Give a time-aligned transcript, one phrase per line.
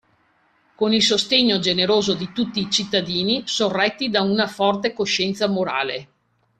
[0.73, 6.09] Con il sostegno generoso di tutti i cittadini, sorretti da una forte coscienza morale.